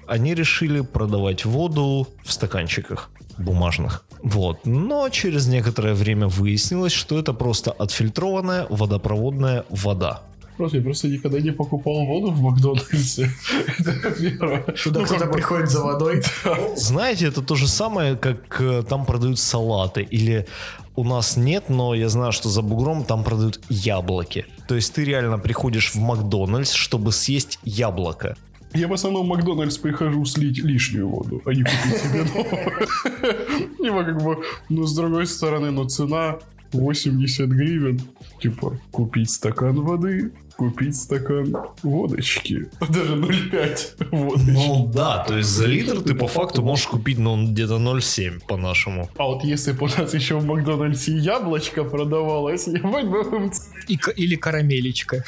[0.07, 4.05] они решили продавать воду в стаканчиках бумажных.
[4.21, 4.65] Вот.
[4.65, 10.21] Но через некоторое время выяснилось, что это просто отфильтрованная водопроводная вода.
[10.57, 13.29] Просто я просто никогда не покупал воду в Макдональдсе.
[13.79, 14.61] Это первое.
[14.83, 16.23] Туда Ну, кто-то приходит за водой.
[16.75, 20.01] Знаете, это то же самое, как э, там продают салаты.
[20.01, 20.47] Или
[20.95, 24.45] у нас нет, но я знаю, что за бугром там продают яблоки.
[24.67, 28.35] То есть ты реально приходишь в Макдональдс, чтобы съесть яблоко.
[28.73, 33.77] Я в основном в Макдональдс прихожу слить лишнюю воду, а не купить себе новую.
[33.77, 36.39] Типа как бы, ну с другой стороны, ну цена
[36.73, 38.01] 80 гривен.
[38.41, 42.69] Типа купить стакан воды, купить стакан водочки.
[42.89, 44.51] Даже 0,5 водочки.
[44.51, 49.09] Ну да, то есть за литр ты по факту можешь купить, ну, где-то 0,7 по-нашему.
[49.17, 53.51] А вот если бы у нас еще в Макдональдсе яблочко продавалось, ебать бы
[53.87, 55.23] И или карамелечка.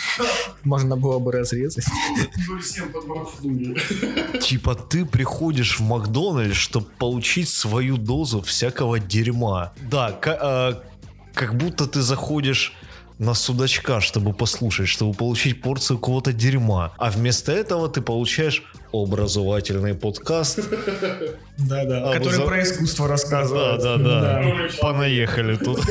[0.63, 1.85] Можно было бы разрезать.
[2.49, 3.77] 0,7 подмахнули.
[4.39, 9.73] Типа ты приходишь в Макдональдс, чтобы получить свою дозу всякого дерьма.
[9.91, 10.83] Да, а,
[11.35, 12.73] как будто ты заходишь
[13.19, 16.93] на судачка, чтобы послушать, чтобы получить порцию какого-то дерьма.
[16.97, 18.63] А вместо этого ты получаешь
[18.93, 20.59] образовательный подкаст.
[21.57, 22.09] Да-да.
[22.09, 23.81] А, Который за- про искусство рассказывает.
[23.83, 24.43] да, да.
[24.81, 25.81] Понаехали тут.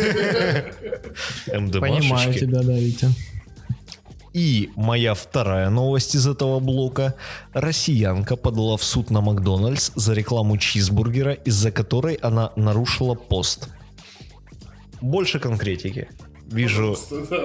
[1.46, 3.08] Понимаю тебя, да, Витя.
[4.32, 7.14] И моя вторая новость из этого блока.
[7.52, 13.68] Россиянка подала в суд на Макдональдс за рекламу чизбургера, из-за которой она нарушила пост.
[15.00, 16.08] Больше конкретики.
[16.48, 16.96] Вижу,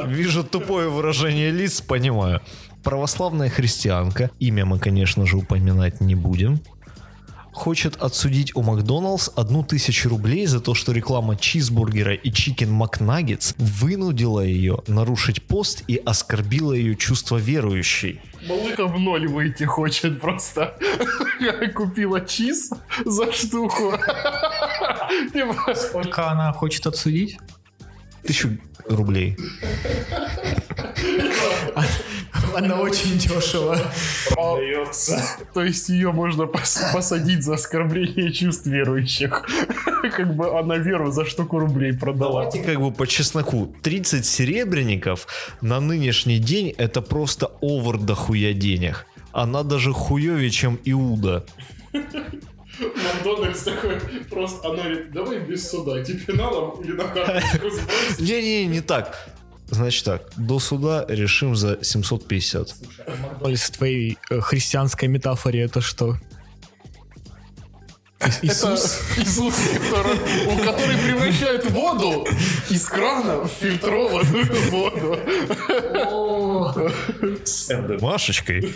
[0.07, 2.41] вижу тупое выражение лиц, понимаю.
[2.83, 6.61] Православная христианка, имя мы, конечно же, упоминать не будем,
[7.53, 13.53] хочет отсудить у Макдоналдс одну тысячу рублей за то, что реклама чизбургера и чикен макнаггетс
[13.57, 18.21] вынудила ее нарушить пост и оскорбила ее чувство верующей.
[18.47, 20.77] Малыха в ноль выйти хочет просто.
[21.75, 22.71] Купила чиз
[23.05, 23.93] за штуку.
[25.75, 27.37] Сколько она хочет отсудить?
[28.25, 28.57] Тысячу
[28.87, 29.37] рублей.
[32.55, 33.77] Она очень дешево.
[35.53, 39.43] То есть ее можно пос- посадить за оскорбление чувств верующих.
[40.15, 42.43] Как бы она веру за штуку рублей продала.
[42.45, 43.73] Давайте как бы по чесноку.
[43.81, 45.27] 30 серебряников
[45.61, 49.05] на нынешний день это просто овер дохуя денег.
[49.31, 51.45] Она даже хуевее, чем Иуда.
[52.79, 53.99] Макдональдс такой
[54.29, 58.19] просто, она говорит, давай без суда, тебе надо или на карточку сбросить?
[58.19, 59.29] Не-не, не так.
[59.67, 62.75] Значит так, до суда решим за 750.
[63.21, 66.17] Макдональдс в твоей э, христианской метафоре это что?
[68.25, 68.99] Это Иисус?
[69.17, 69.53] Иисус,
[69.89, 70.17] который,
[70.47, 72.25] у- который превращает воду
[72.69, 75.19] из крана в фильтрованную воду.
[77.43, 77.69] С
[78.01, 78.73] Машечкой.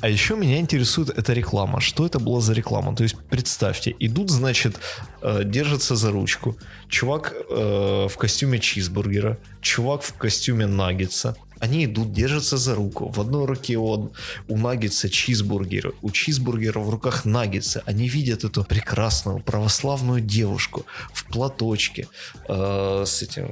[0.00, 1.80] А еще меня интересует эта реклама.
[1.80, 2.94] Что это была за реклама?
[2.94, 4.78] То есть представьте, идут, значит,
[5.22, 6.56] э, держатся за ручку.
[6.88, 11.34] Чувак э, в костюме чизбургера, чувак в костюме наггетса.
[11.60, 13.08] Они идут, держатся за руку.
[13.08, 14.12] В одной руке он,
[14.48, 17.82] у наггетса чизбургер, у чизбургера в руках наггетса.
[17.86, 22.08] Они видят эту прекрасную православную девушку в платочке
[22.48, 23.50] э, с этим,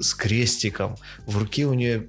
[0.00, 0.96] с крестиком.
[1.26, 2.08] В руке у нее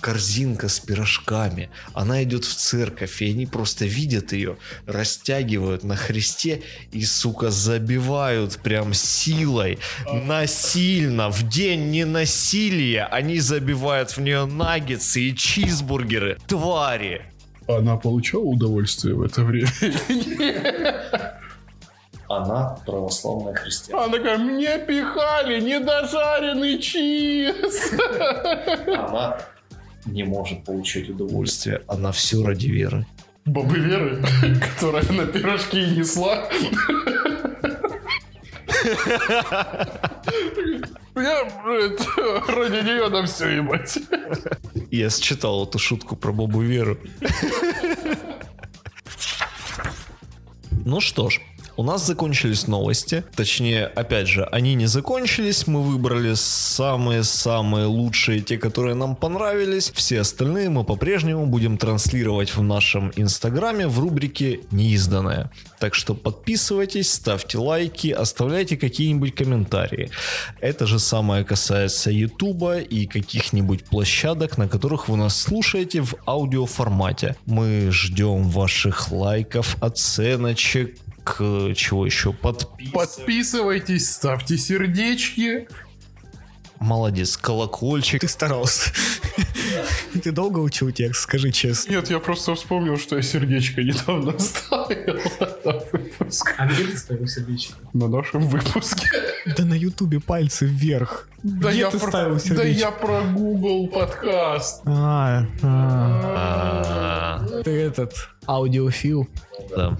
[0.00, 1.70] корзинка с пирожками.
[1.94, 8.58] Она идет в церковь, и они просто видят ее, растягивают на христе и, сука, забивают
[8.58, 9.78] прям силой,
[10.10, 16.38] насильно, в день ненасилия они забивают в нее наггетсы и чизбургеры.
[16.46, 17.22] Твари!
[17.68, 19.68] Она получала удовольствие в это время?
[22.28, 24.04] Она православная христианка.
[24.04, 27.92] Она такая, мне пихали недожаренный чиз.
[28.88, 29.38] Она
[30.06, 31.82] не может получить удовольствие.
[31.88, 33.06] Она все ради веры.
[33.44, 34.24] Бабы Веры,
[34.60, 36.48] которая на пирожки несла.
[41.16, 43.98] Я это, ради нее на все ебать.
[44.90, 46.98] Я считал эту шутку про бабу Веру.
[50.84, 51.40] Ну что ж,
[51.76, 53.24] у нас закончились новости.
[53.34, 55.66] Точнее, опять же, они не закончились.
[55.66, 59.90] Мы выбрали самые-самые лучшие, те, которые нам понравились.
[59.94, 65.50] Все остальные мы по-прежнему будем транслировать в нашем инстаграме в рубрике «Неизданное».
[65.78, 70.10] Так что подписывайтесь, ставьте лайки, оставляйте какие-нибудь комментарии.
[70.60, 77.36] Это же самое касается ютуба и каких-нибудь площадок, на которых вы нас слушаете в аудиоформате.
[77.44, 80.96] Мы ждем ваших лайков, оценочек,
[81.26, 82.32] к чего еще?
[82.32, 82.90] Подпис...
[82.92, 85.68] Подписывайтесь, ставьте сердечки.
[86.78, 88.20] Молодец, колокольчик.
[88.20, 88.92] Ты старался.
[90.22, 91.90] Ты долго учил текст, скажи честно.
[91.92, 95.18] Нет, я просто вспомнил, что я сердечко недавно ставил
[95.64, 96.54] на выпуск.
[96.58, 97.74] А где ты ставил сердечко?
[97.94, 99.08] На нашем выпуске.
[99.56, 101.28] Да на ютубе пальцы вверх.
[101.42, 102.78] Да Где я ты про- ставил Да сердечко?
[102.80, 104.82] я про Google подкаст.
[104.84, 108.14] А, а, А, ты этот
[108.46, 109.28] аудиофил.
[109.74, 109.96] да.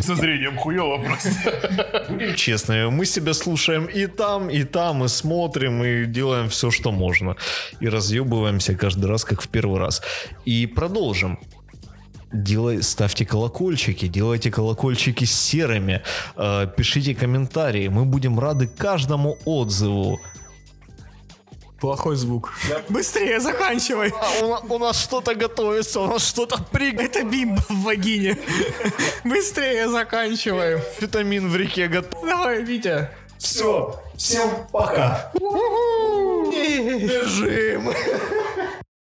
[0.00, 2.34] Со зрением хуево просто.
[2.36, 7.36] Честными, мы себя слушаем и там, и там, и смотрим, и делаем все, что можно.
[7.80, 10.02] И разъебываемся каждый раз, как в первый раз.
[10.44, 11.38] И продолжим.
[12.32, 16.02] Делай, ставьте колокольчики, делайте колокольчики серыми,
[16.36, 17.88] э, пишите комментарии.
[17.88, 20.20] Мы будем рады каждому отзыву.
[21.86, 22.52] Плохой звук.
[22.88, 24.12] Быстрее заканчивай.
[24.20, 26.92] А, у, у нас что-то готовится, у нас что-то при...
[26.92, 28.36] Это бимба в вагине.
[29.22, 30.80] Быстрее заканчиваем.
[31.00, 32.26] Витамин в реке готов.
[32.26, 33.10] Давай, Витя.
[33.38, 35.30] Все, всем пока.
[36.50, 37.94] Бежим.